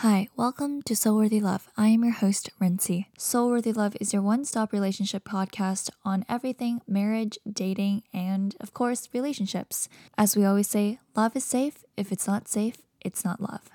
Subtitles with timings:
[0.00, 1.68] Hi, welcome to Soulworthy Love.
[1.76, 3.08] I am your host, Rincy.
[3.18, 9.10] Soulworthy Love is your one stop relationship podcast on everything marriage, dating, and, of course,
[9.12, 9.90] relationships.
[10.16, 11.84] As we always say, love is safe.
[11.98, 13.68] If it's not safe, it's not love.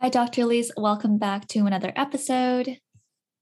[0.00, 0.46] Hi, Dr.
[0.46, 0.72] Lise.
[0.78, 2.78] Welcome back to another episode.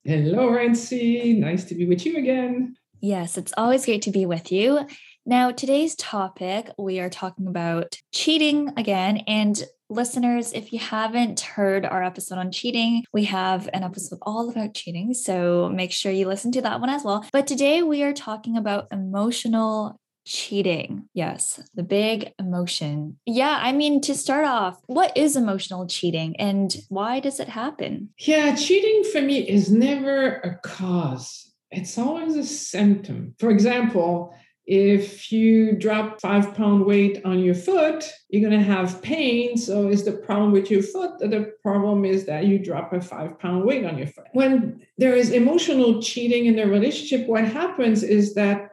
[0.02, 1.34] Hello, Rincy.
[1.34, 2.74] Nice to be with you again.
[3.00, 4.86] Yes, it's always great to be with you.
[5.30, 9.18] Now, today's topic, we are talking about cheating again.
[9.28, 14.50] And listeners, if you haven't heard our episode on cheating, we have an episode all
[14.50, 15.14] about cheating.
[15.14, 17.24] So make sure you listen to that one as well.
[17.32, 21.08] But today we are talking about emotional cheating.
[21.14, 23.16] Yes, the big emotion.
[23.24, 28.08] Yeah, I mean, to start off, what is emotional cheating and why does it happen?
[28.18, 33.36] Yeah, cheating for me is never a cause, it's always a symptom.
[33.38, 34.34] For example,
[34.70, 39.56] if you drop five pound weight on your foot, you're going to have pain.
[39.56, 41.18] So, is the problem with your foot?
[41.18, 44.28] The problem is that you drop a five pound weight on your foot.
[44.32, 48.70] When there is emotional cheating in a relationship, what happens is that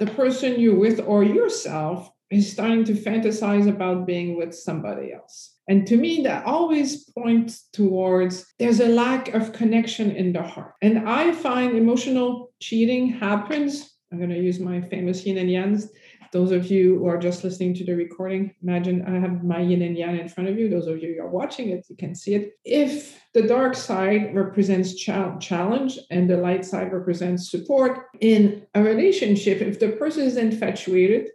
[0.00, 5.54] the person you're with or yourself is starting to fantasize about being with somebody else.
[5.68, 10.74] And to me, that always points towards there's a lack of connection in the heart.
[10.82, 15.88] And I find emotional cheating happens I'm going to use my famous yin and yangs.
[16.32, 19.82] Those of you who are just listening to the recording, imagine I have my yin
[19.82, 20.68] and yang in front of you.
[20.68, 22.52] Those of you who are watching it, you can see it.
[22.64, 29.60] If the dark side represents challenge and the light side represents support in a relationship,
[29.60, 31.30] if the person is infatuated,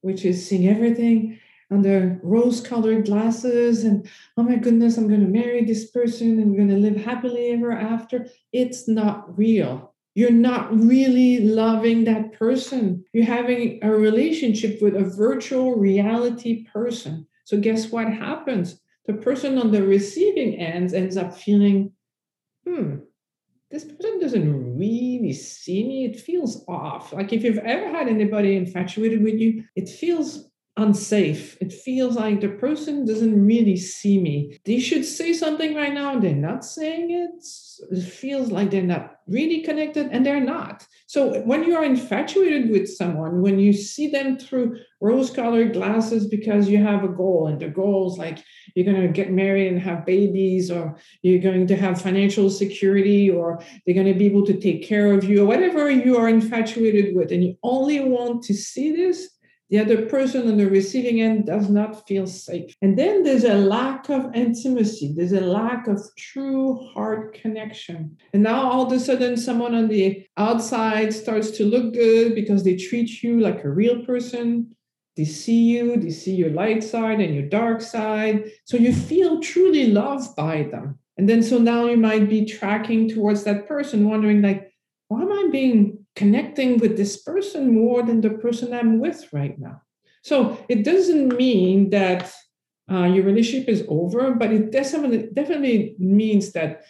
[0.00, 1.38] which is seeing everything
[1.70, 6.50] under rose colored glasses and oh my goodness i'm going to marry this person and
[6.50, 12.32] we're going to live happily ever after it's not real you're not really loving that
[12.32, 13.04] person.
[13.12, 17.26] You're having a relationship with a virtual reality person.
[17.44, 18.80] So, guess what happens?
[19.06, 21.92] The person on the receiving end ends up feeling,
[22.66, 22.96] hmm,
[23.70, 26.04] this person doesn't really see me.
[26.04, 27.12] It feels off.
[27.12, 31.56] Like if you've ever had anybody infatuated with you, it feels unsafe.
[31.60, 34.58] It feels like the person doesn't really see me.
[34.64, 37.44] They should say something right now, they're not saying it.
[37.90, 40.86] It feels like they're not really connected, and they're not.
[41.06, 46.68] So when you are infatuated with someone, when you see them through rose-colored glasses because
[46.68, 48.38] you have a goal, and the goal is like
[48.74, 53.30] you're going to get married and have babies, or you're going to have financial security,
[53.30, 56.28] or they're going to be able to take care of you, or whatever you are
[56.28, 59.30] infatuated with, and you only want to see this
[59.70, 62.74] the other person on the receiving end does not feel safe.
[62.82, 68.16] And then there's a lack of intimacy, there's a lack of true heart connection.
[68.32, 72.62] And now all of a sudden, someone on the outside starts to look good because
[72.62, 74.74] they treat you like a real person.
[75.16, 78.50] They see you, they see your light side and your dark side.
[78.64, 80.98] So you feel truly loved by them.
[81.16, 84.72] And then so now you might be tracking towards that person, wondering, like,
[85.08, 89.58] why am I being connecting with this person more than the person I'm with right
[89.58, 89.82] now.
[90.22, 92.32] So it doesn't mean that
[92.90, 96.84] uh, your relationship is over, but it definitely definitely means that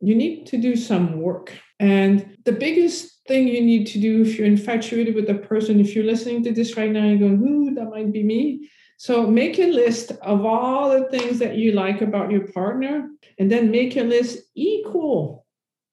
[0.00, 1.52] you need to do some work.
[1.78, 5.94] And the biggest thing you need to do if you're infatuated with a person, if
[5.94, 9.58] you're listening to this right now, you're going, "Ooh, that might be me." So make
[9.58, 13.96] a list of all the things that you like about your partner, and then make
[13.96, 15.46] a list equal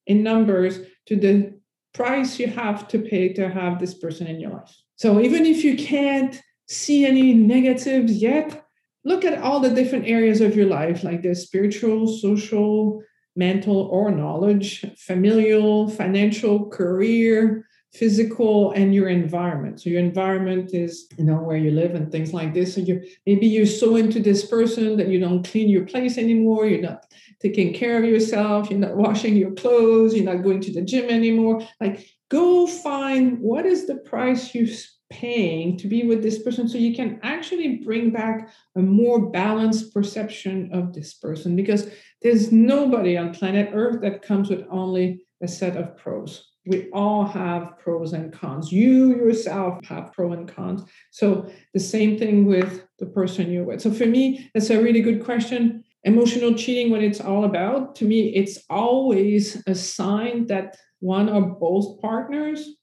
[0.05, 1.56] in numbers to the
[1.97, 4.73] price you have to pay to have this person in your life.
[4.95, 8.65] So even if you can't see any negatives yet,
[9.03, 13.01] look at all the different areas of your life, like the spiritual, social,
[13.35, 17.66] mental, or knowledge, familial, financial, career,
[17.97, 19.81] physical, and your environment.
[19.81, 22.75] So your environment is, you know, where you live and things like this.
[22.75, 26.67] So you maybe you're so into this person that you don't clean your place anymore.
[26.67, 27.05] You're not
[27.39, 31.09] taking care of yourself, you're not washing your clothes, you're not going to the gym
[31.09, 31.61] anymore.
[31.79, 34.67] Like, go find what is the price you're
[35.09, 39.93] paying to be with this person so you can actually bring back a more balanced
[39.93, 41.89] perception of this person because
[42.21, 46.49] there's nobody on planet Earth that comes with only a set of pros.
[46.67, 48.71] We all have pros and cons.
[48.71, 50.83] You yourself have pro and cons.
[51.11, 53.81] So the same thing with the person you're with.
[53.81, 58.05] So for me, that's a really good question emotional cheating, what it's all about, to
[58.05, 62.75] me, it's always a sign that one or both partners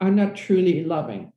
[0.00, 1.30] are not truly loving.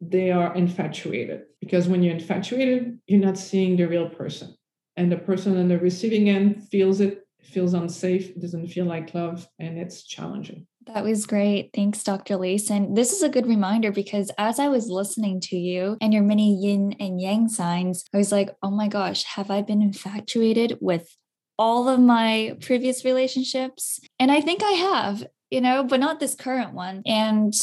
[0.00, 4.54] They are infatuated because when you're infatuated, you're not seeing the real person.
[4.96, 9.46] And the person on the receiving end feels it, feels unsafe, doesn't feel like love,
[9.58, 10.66] and it's challenging.
[10.86, 11.70] That was great.
[11.74, 12.34] Thanks, Dr.
[12.34, 16.22] And this is a good reminder because as I was listening to you and your
[16.22, 20.78] many yin and yang signs, I was like, oh my gosh, have I been infatuated
[20.80, 21.16] with
[21.58, 23.98] all of my previous relationships?
[24.18, 27.02] And I think I have, you know, but not this current one.
[27.06, 27.54] And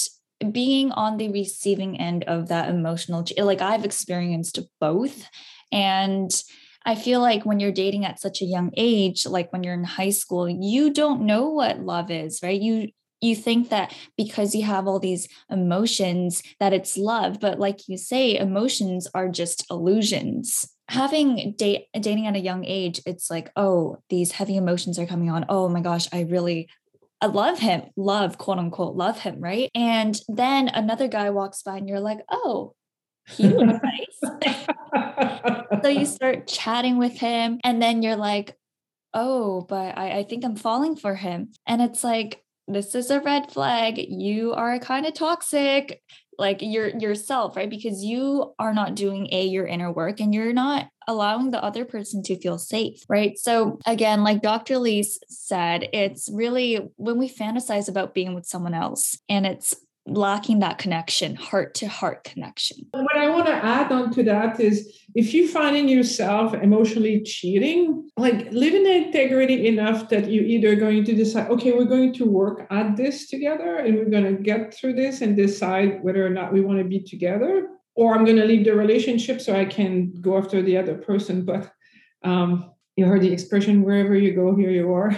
[0.51, 5.27] being on the receiving end of that emotional, like I've experienced both.
[5.71, 6.31] And
[6.83, 9.83] I feel like when you're dating at such a young age, like when you're in
[9.83, 12.59] high school, you don't know what love is, right?
[12.59, 12.87] You
[13.21, 17.97] you think that because you have all these emotions that it's love, but like you
[17.97, 20.67] say, emotions are just illusions.
[20.89, 25.29] Having date dating at a young age, it's like, oh, these heavy emotions are coming
[25.29, 25.45] on.
[25.47, 26.67] Oh my gosh, I really
[27.21, 29.69] I love him, love, quote unquote, love him, right?
[29.75, 32.73] And then another guy walks by and you're like, oh,
[33.27, 33.79] he looks
[34.23, 35.81] nice.
[35.83, 38.57] so you start chatting with him, and then you're like,
[39.13, 41.51] oh, but I, I think I'm falling for him.
[41.67, 43.97] And it's like, this is a red flag.
[43.97, 46.01] You are kind of toxic,
[46.37, 47.69] like your yourself, right?
[47.69, 51.85] Because you are not doing a your inner work and you're not allowing the other
[51.85, 53.37] person to feel safe, right?
[53.37, 54.77] So again, like Dr.
[54.77, 59.75] Lise said, it's really when we fantasize about being with someone else and it's
[60.07, 62.87] lacking that connection, heart to heart connection.
[62.91, 68.09] What I want to add on to that is if you're finding yourself emotionally cheating,
[68.17, 72.25] like live in integrity enough that you're either going to decide, okay, we're going to
[72.25, 76.29] work at this together and we're going to get through this and decide whether or
[76.29, 79.65] not we want to be together, or I'm going to leave the relationship so I
[79.65, 81.45] can go after the other person.
[81.45, 81.71] But
[82.23, 85.11] um, you heard the expression, wherever you go, here you are.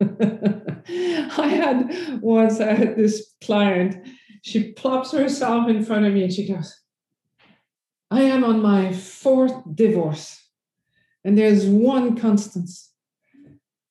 [0.00, 4.06] I had once I had this client
[4.44, 6.78] she plops herself in front of me and she goes,
[8.10, 10.38] I am on my fourth divorce,
[11.24, 12.68] and there's one constant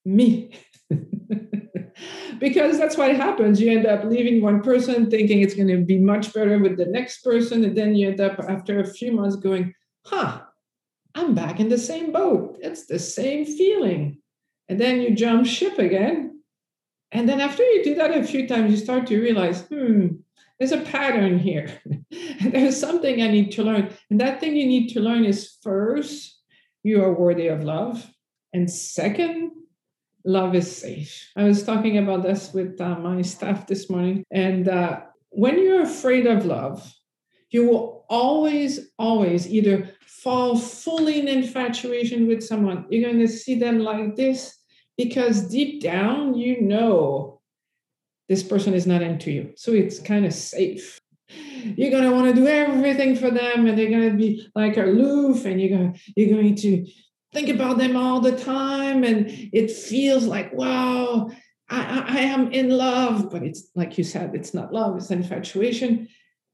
[0.05, 0.55] me.
[2.39, 3.59] because that's what happens.
[3.59, 6.85] You end up leaving one person thinking it's going to be much better with the
[6.85, 7.63] next person.
[7.63, 9.73] And then you end up, after a few months, going,
[10.05, 10.41] huh,
[11.15, 12.57] I'm back in the same boat.
[12.61, 14.19] It's the same feeling.
[14.69, 16.41] And then you jump ship again.
[17.11, 20.07] And then after you do that a few times, you start to realize, hmm,
[20.59, 21.81] there's a pattern here.
[22.41, 23.93] there's something I need to learn.
[24.09, 26.39] And that thing you need to learn is first,
[26.83, 28.07] you are worthy of love.
[28.53, 29.51] And second,
[30.25, 31.31] love is safe.
[31.35, 34.23] I was talking about this with uh, my staff this morning.
[34.31, 36.93] And uh, when you're afraid of love,
[37.49, 42.85] you will always, always either fall fully in infatuation with someone.
[42.89, 44.57] You're going to see them like this
[44.97, 47.32] because deep down, you know
[48.33, 49.53] this person is not into you.
[49.55, 50.99] So it's kind of safe.
[51.77, 55.61] You're gonna want to do everything for them, and they're gonna be like aloof, and
[55.61, 56.87] you're gonna you're going to
[57.31, 61.29] think about them all the time, and it feels like wow,
[61.69, 66.09] I, I am in love, but it's like you said, it's not love, it's infatuation,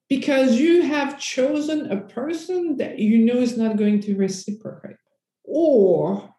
[0.10, 4.98] because you have chosen a person that you know is not going to reciprocate,
[5.46, 6.36] or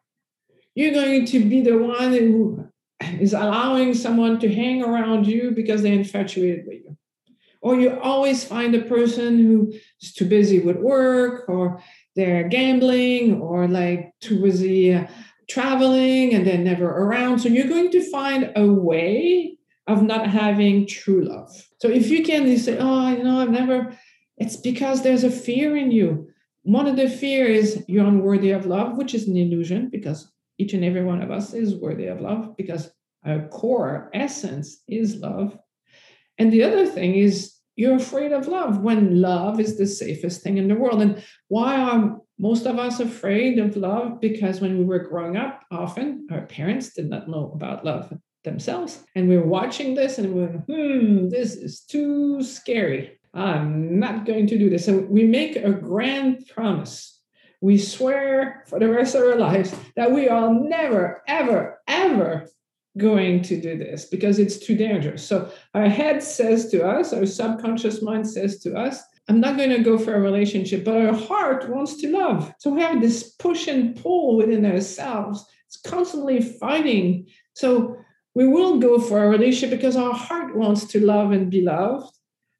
[0.75, 2.70] you're going to be the one who
[3.21, 6.97] is allowing someone to hang around you because they're infatuated with you.
[7.63, 11.83] Or you always find a person who is too busy with work or
[12.17, 15.07] they're gambling or like too busy uh,
[15.49, 17.41] traveling and they're never around.
[17.41, 21.51] So you're going to find a way of not having true love.
[21.81, 23.97] So if you can you say, oh, you know, I've never,
[24.39, 26.29] it's because there's a fear in you.
[26.63, 30.31] One of the fear is you're unworthy of love, which is an illusion because
[30.61, 32.91] each and every one of us is worthy of love because
[33.25, 35.59] our core essence is love.
[36.39, 40.59] And the other thing is you're afraid of love when love is the safest thing
[40.59, 41.01] in the world.
[41.01, 44.21] And why are most of us afraid of love?
[44.21, 48.13] Because when we were growing up, often our parents did not know about love
[48.45, 49.03] themselves.
[49.15, 53.19] And we we're watching this and we are hmm, this is too scary.
[53.33, 54.89] I'm not going to do this.
[54.89, 57.20] And we make a grand promise
[57.61, 62.49] we swear for the rest of our lives that we are never, ever, ever
[62.99, 65.27] going to do this because it's too dangerous.
[65.27, 69.71] So our head says to us, our subconscious mind says to us, I'm not going
[69.71, 72.53] to go for a relationship, but our heart wants to love.
[72.59, 75.45] So we have this push and pull within ourselves.
[75.67, 77.29] It's constantly fighting.
[77.55, 77.97] So
[78.35, 82.17] we will go for a relationship because our heart wants to love and be loved,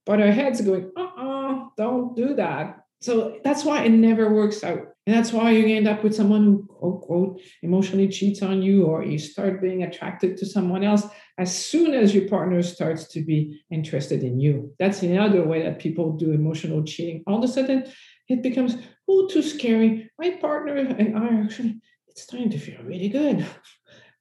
[0.07, 2.85] but our head's going, uh uh-uh, uh, don't do that.
[3.01, 4.90] So that's why it never works out.
[5.07, 8.85] And that's why you end up with someone who, quote, quote, emotionally cheats on you,
[8.85, 11.05] or you start being attracted to someone else
[11.39, 14.75] as soon as your partner starts to be interested in you.
[14.79, 17.25] That's another way that people do emotional cheating.
[17.27, 17.91] All of a sudden,
[18.29, 18.77] it becomes,
[19.09, 20.11] oh, too scary.
[20.19, 23.45] My partner and I actually, it's starting to feel really good.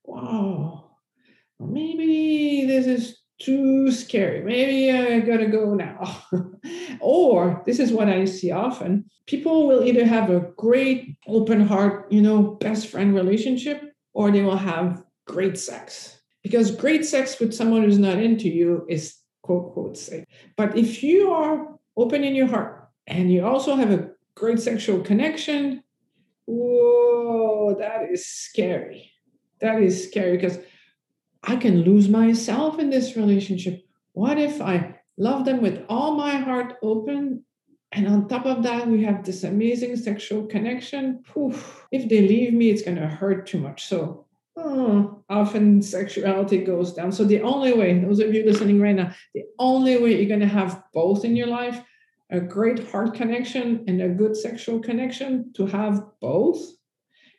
[0.05, 0.91] Wow.
[1.59, 4.43] Maybe this is too scary.
[4.43, 6.24] Maybe I gotta go now.
[7.00, 12.12] or this is what I see often people will either have a great open heart,
[12.12, 16.19] you know, best friend relationship, or they will have great sex.
[16.41, 20.25] Because great sex with someone who's not into you is quote, quote, safe.
[20.58, 25.01] But if you are open in your heart and you also have a great sexual
[25.01, 25.84] connection,
[26.48, 29.12] whoa, that is scary.
[29.62, 30.58] That is scary because
[31.43, 33.86] I can lose myself in this relationship.
[34.13, 37.43] What if I love them with all my heart open?
[37.91, 41.24] And on top of that, we have this amazing sexual connection.
[41.38, 43.86] Oof, if they leave me, it's going to hurt too much.
[43.86, 44.25] So
[44.58, 47.12] oh, often sexuality goes down.
[47.12, 50.39] So the only way, those of you listening right now, the only way you're going
[50.41, 51.81] to have both in your life,
[52.29, 56.60] a great heart connection and a good sexual connection, to have both,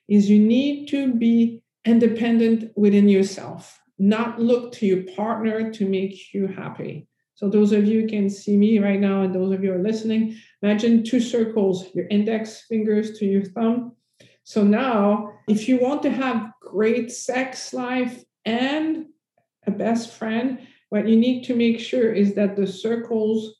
[0.08, 6.32] is you need to be independent within yourself not look to your partner to make
[6.32, 7.06] you happy.
[7.34, 10.36] So those of you can see me right now, and those of you are listening,
[10.62, 13.92] imagine two circles, your index fingers to your thumb.
[14.42, 19.06] So now, if you want to have great sex life and
[19.66, 23.54] a best friend, what you need to make sure is that the circles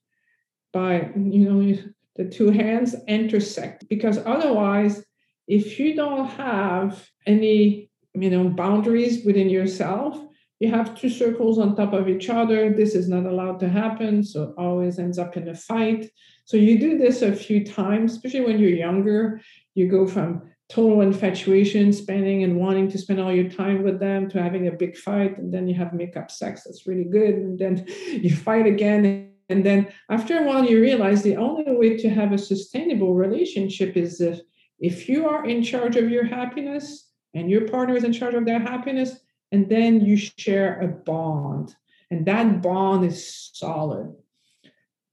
[0.72, 1.78] by you know
[2.16, 5.04] the two hands intersect because otherwise
[5.48, 10.20] if you don't have any you know boundaries within yourself
[10.60, 12.70] you have two circles on top of each other.
[12.70, 14.22] This is not allowed to happen.
[14.22, 16.10] So it always ends up in a fight.
[16.44, 19.40] So you do this a few times, especially when you're younger.
[19.74, 24.28] You go from total infatuation, spending and wanting to spend all your time with them
[24.30, 25.38] to having a big fight.
[25.38, 27.36] And then you have makeup sex that's really good.
[27.36, 29.32] And then you fight again.
[29.48, 33.96] And then after a while, you realize the only way to have a sustainable relationship
[33.96, 34.40] is if,
[34.78, 38.44] if you are in charge of your happiness and your partner is in charge of
[38.44, 39.18] their happiness,
[39.52, 41.74] and then you share a bond
[42.10, 44.14] and that bond is solid.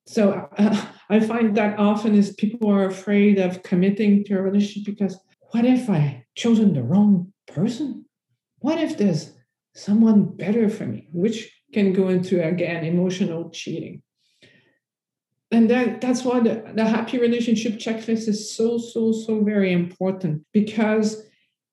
[0.05, 4.93] So uh, i find that often is people are afraid of committing to a relationship
[4.93, 5.17] because
[5.51, 8.05] what if i chosen the wrong person?
[8.59, 9.33] What if there's
[9.73, 11.07] someone better for me?
[11.11, 14.01] Which can go into again emotional cheating.
[15.51, 20.43] And that, that's why the, the happy relationship checklist is so so so very important
[20.51, 21.23] because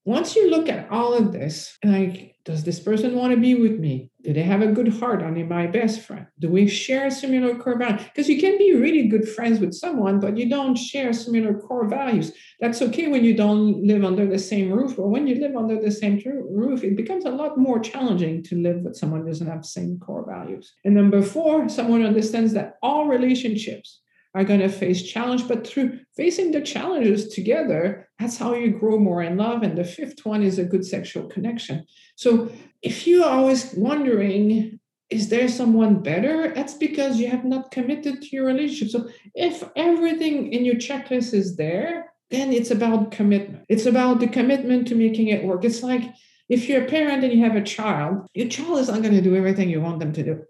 [0.05, 3.79] once you look at all of this like does this person want to be with
[3.79, 4.11] me?
[4.23, 5.23] Do they have a good heart?
[5.23, 6.27] Are they my best friend?
[6.39, 8.03] Do we share similar core values?
[8.05, 11.89] Because you can be really good friends with someone, but you don't share similar core
[11.89, 12.33] values.
[12.61, 15.81] That's okay when you don't live under the same roof, but when you live under
[15.81, 19.47] the same roof, it becomes a lot more challenging to live with someone who doesn't
[19.47, 20.75] have the same core values.
[20.85, 24.01] And number four, someone understands that all relationships
[24.35, 28.99] are going to face challenge, but through facing the challenges together, that's how you grow
[28.99, 29.63] more in love.
[29.63, 31.87] And the fifth one is a good sexual connection.
[32.17, 32.51] So
[32.83, 36.53] if you're always wondering, is there someone better?
[36.53, 38.91] That's because you have not committed to your relationship.
[38.91, 43.65] So if everything in your checklist is there, then it's about commitment.
[43.69, 45.65] It's about the commitment to making it work.
[45.65, 46.03] It's like
[46.49, 49.21] if you're a parent and you have a child, your child is not going to
[49.21, 50.43] do everything you want them to do.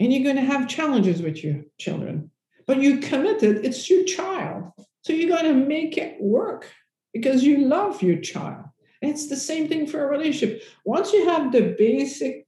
[0.00, 2.31] And you're going to have challenges with your children
[2.66, 4.72] but you committed, it's your child.
[5.02, 6.68] So you got to make it work
[7.12, 8.66] because you love your child.
[9.00, 10.62] It's the same thing for a relationship.
[10.84, 12.46] Once you have the basic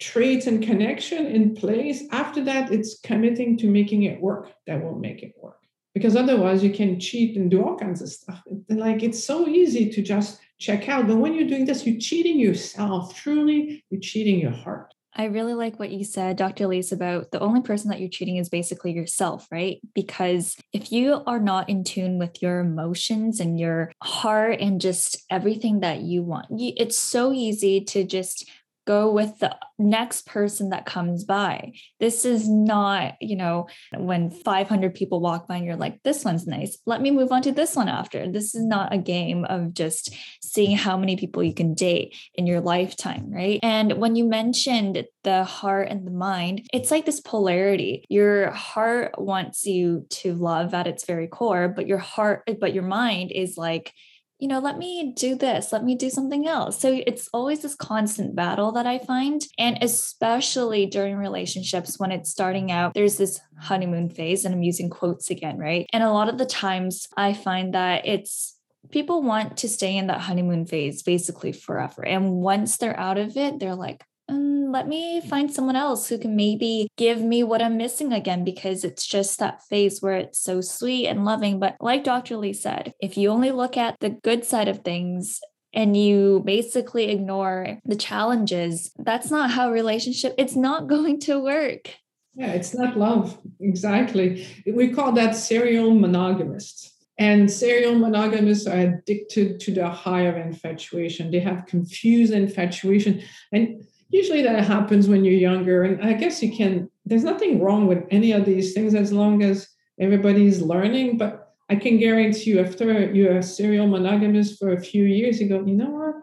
[0.00, 4.98] traits and connection in place, after that, it's committing to making it work that will
[4.98, 5.58] make it work.
[5.94, 8.42] Because otherwise, you can cheat and do all kinds of stuff.
[8.70, 11.06] Like it's so easy to just check out.
[11.06, 13.14] But when you're doing this, you're cheating yourself.
[13.14, 14.94] Truly, you're cheating your heart.
[15.14, 16.66] I really like what you said, Dr.
[16.66, 19.78] Lise, about the only person that you're cheating is basically yourself, right?
[19.94, 25.22] Because if you are not in tune with your emotions and your heart and just
[25.28, 28.48] everything that you want, it's so easy to just
[28.86, 31.72] go with the next person that comes by.
[32.00, 36.46] This is not, you know, when 500 people walk by and you're like, this one's
[36.46, 36.78] nice.
[36.86, 38.30] Let me move on to this one after.
[38.30, 42.46] This is not a game of just seeing how many people you can date in
[42.46, 43.60] your lifetime, right?
[43.62, 48.04] And when you mentioned the heart and the mind, it's like this polarity.
[48.08, 52.82] Your heart wants you to love at its very core, but your heart, but your
[52.82, 53.92] mind is like,
[54.42, 56.76] you know, let me do this, let me do something else.
[56.80, 59.40] So it's always this constant battle that I find.
[59.56, 64.90] And especially during relationships when it's starting out, there's this honeymoon phase, and I'm using
[64.90, 65.86] quotes again, right?
[65.92, 68.58] And a lot of the times I find that it's
[68.90, 72.04] people want to stay in that honeymoon phase basically forever.
[72.04, 76.18] And once they're out of it, they're like, mm, let me find someone else who
[76.18, 80.40] can maybe give me what I'm missing again because it's just that phase where it's
[80.40, 81.58] so sweet and loving.
[81.60, 82.36] But like Dr.
[82.36, 85.40] Lise said, if you only look at the good side of things,
[85.74, 91.90] and you basically ignore the challenges, that's not how relationship it's not going to work.
[92.34, 93.38] Yeah, it's not love.
[93.60, 94.46] Exactly.
[94.66, 96.90] We call that serial monogamists.
[97.18, 101.30] And serial monogamists are addicted to the high of infatuation.
[101.30, 103.22] They have confused infatuation.
[103.52, 105.82] And usually that happens when you're younger.
[105.82, 109.42] And I guess you can, there's nothing wrong with any of these things as long
[109.42, 111.18] as everybody's learning.
[111.18, 115.48] But I can guarantee you, after you're a serial monogamist for a few years, you
[115.48, 116.14] go, you know what?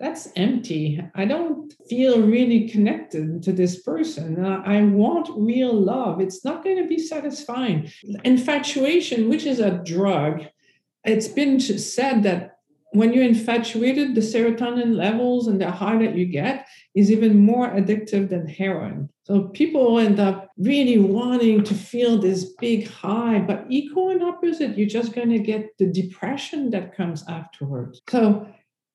[0.00, 1.00] That's empty.
[1.14, 4.44] I don't feel really connected to this person.
[4.44, 6.20] Uh, I want real love.
[6.20, 7.88] It's not going to be satisfying.
[8.24, 10.44] Infatuation, which is a drug,
[11.04, 12.51] it's been said that
[12.92, 17.68] when you're infatuated, the serotonin levels and the high that you get is even more
[17.70, 19.08] addictive than heroin.
[19.24, 24.76] So people end up really wanting to feel this big high, but equal and opposite,
[24.76, 28.02] you're just going to get the depression that comes afterwards.
[28.10, 28.46] So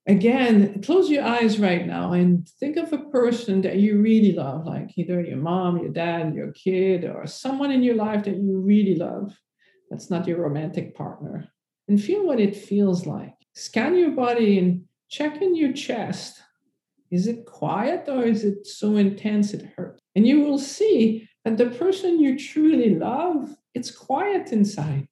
[0.06, 4.68] again, close your eyes right now and think of a person that you really love,
[4.68, 8.60] like either your mom, your dad, your kid, or someone in your life that you
[8.60, 9.36] really love.
[9.90, 11.50] That's not your romantic partner.
[11.88, 16.42] And feel what it feels like scan your body and check in your chest.
[17.10, 20.00] Is it quiet or is it so intense it hurts?
[20.16, 25.08] And you will see that the person you truly love, it's quiet inside.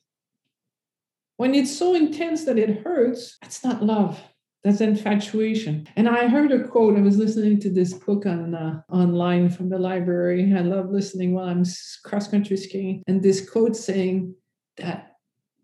[1.38, 4.22] When it's so intense that it hurts, that's not love.
[4.64, 5.88] That's infatuation.
[5.96, 6.98] And I heard a quote.
[6.98, 10.54] I was listening to this book on uh, online from the library.
[10.56, 11.64] I love listening while I'm
[12.04, 13.04] cross country skiing.
[13.08, 14.34] And this quote saying
[14.78, 15.15] that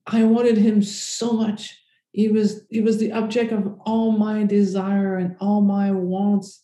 [0.08, 1.82] I wanted him so much
[2.12, 6.64] he was he was the object of all my desire and all my wants,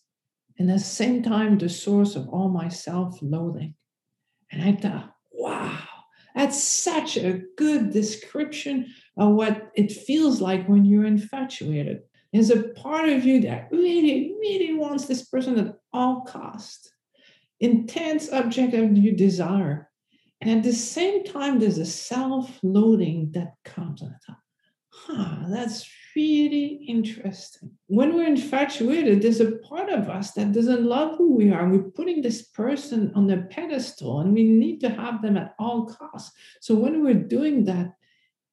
[0.58, 3.74] and at the same time the source of all my self-loathing.
[4.52, 5.78] And I thought, wow,
[6.34, 12.00] that's such a good description of what it feels like when you're infatuated.
[12.32, 16.90] There's a part of you that really, really wants this person at all cost.
[17.60, 19.87] Intense object of your desire.
[20.40, 24.38] And at the same time, there's a self-loathing that comes on top
[25.06, 27.70] huh, that's really interesting.
[27.86, 31.68] When we're infatuated, there's a part of us that doesn't love who we are.
[31.68, 35.86] We're putting this person on a pedestal and we need to have them at all
[35.86, 36.32] costs.
[36.60, 37.94] So when we're doing that,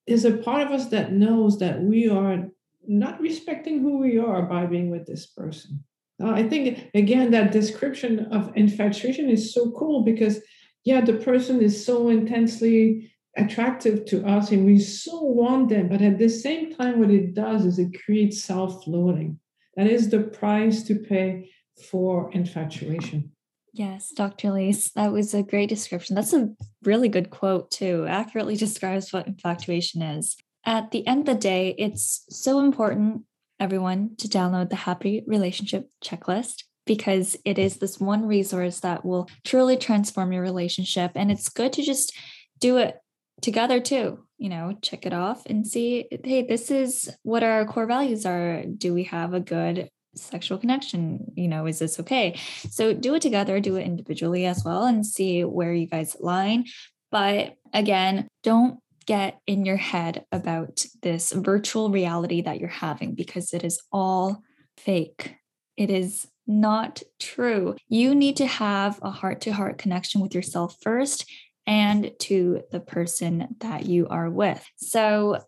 [0.07, 2.47] there's a part of us that knows that we are
[2.87, 5.83] not respecting who we are by being with this person.
[6.21, 10.39] Uh, I think, again, that description of infatuation is so cool because,
[10.85, 16.01] yeah, the person is so intensely attractive to us and we so want them but
[16.01, 19.37] at the same time what it does is it creates self-loathing.
[19.75, 21.51] That is the price to pay
[21.89, 23.31] for infatuation.
[23.73, 26.15] Yes dr Lise that was a great description.
[26.15, 26.49] That's a
[26.83, 28.05] really good quote too.
[28.07, 30.37] Accurately describes what infatuation is.
[30.65, 33.23] At the end of the day it's so important
[33.59, 39.29] everyone to download the happy relationship checklist because it is this one resource that will
[39.43, 41.11] truly transform your relationship.
[41.15, 42.15] And it's good to just
[42.59, 42.97] do it
[43.41, 47.85] together too you know check it off and see hey this is what our core
[47.85, 48.63] values are.
[48.65, 51.31] Do we have a good sexual connection?
[51.35, 52.39] You know is this okay?
[52.69, 56.65] So do it together do it individually as well and see where you guys align.
[57.11, 63.53] But again don't get in your head about this virtual reality that you're having because
[63.53, 64.41] it is all
[64.77, 65.35] fake.
[65.77, 67.75] It is not true.
[67.87, 71.25] You need to have a heart to heart connection with yourself first
[71.67, 74.63] and to the person that you are with.
[74.77, 75.39] So,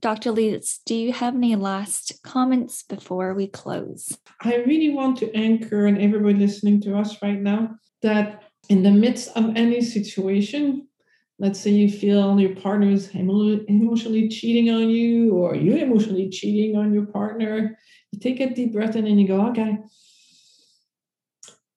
[0.00, 0.32] Dr.
[0.32, 4.18] Lise, do you have any last comments before we close?
[4.42, 8.90] I really want to anchor and everybody listening to us right now that in the
[8.90, 10.86] midst of any situation,
[11.38, 16.76] let's say you feel your partner is emotionally cheating on you or you're emotionally cheating
[16.76, 17.78] on your partner,
[18.12, 19.78] you take a deep breath and you go, okay,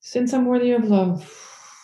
[0.09, 1.21] since I'm worthy of love,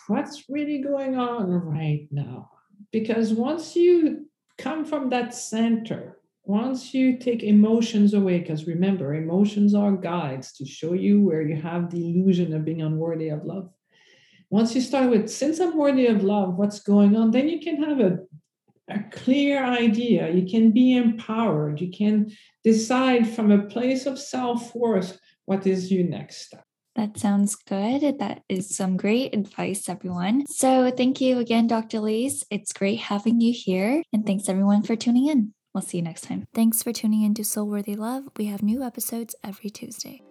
[0.08, 2.50] what's really going on right now?
[2.92, 4.26] Because once you
[4.58, 10.66] come from that center, once you take emotions away, because remember, emotions are guides to
[10.66, 13.70] show you where you have the illusion of being unworthy of love.
[14.50, 17.84] Once you start with, since I'm worthy of love, what's going on, then you can
[17.84, 18.18] have a,
[18.90, 20.32] a clear idea.
[20.32, 21.80] You can be empowered.
[21.80, 22.32] You can
[22.64, 26.66] decide from a place of self worth what is your next step.
[26.96, 28.20] That sounds good.
[28.20, 30.46] That is some great advice, everyone.
[30.48, 32.00] So, thank you again, Dr.
[32.00, 32.46] Lise.
[32.50, 34.02] It's great having you here.
[34.14, 35.54] And thanks, everyone, for tuning in.
[35.74, 36.48] We'll see you next time.
[36.54, 38.24] Thanks for tuning in to Soul Worthy Love.
[38.38, 40.22] We have new episodes every Tuesday.